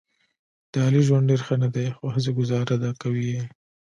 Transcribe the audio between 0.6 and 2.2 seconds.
د علي ژوند ډېر ښه نه دی، خو